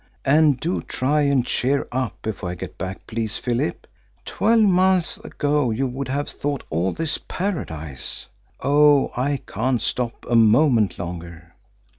[0.25, 3.85] And do try and cheer up before I get back, please, Philip.
[4.25, 8.25] Twelve months ago you would have thought all this Paradise.
[8.61, 11.53] Oh, I can't stop a moment longer!"